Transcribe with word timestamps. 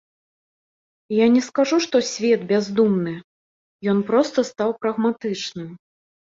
Я 1.23 1.27
не 1.35 1.43
скажу, 1.49 1.77
што 1.87 2.01
свет 2.13 2.41
бяздумны, 2.53 3.15
ён 3.95 4.03
проста 4.11 4.49
стаў 4.51 4.69
прагматычным. 4.83 5.69